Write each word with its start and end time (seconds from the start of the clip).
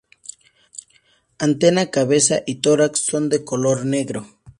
Antena, 1.37 1.91
cabeza 1.91 2.41
y 2.47 2.55
tórax 2.55 3.01
son 3.01 3.29
de 3.29 3.45
color 3.45 3.85
negro. 3.85 4.25